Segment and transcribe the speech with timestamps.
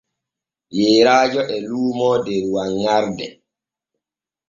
[0.77, 3.27] Yeeraajo e luumoo der wanŋarde.